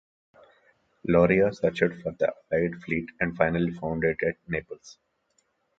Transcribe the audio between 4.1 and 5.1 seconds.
at Naples.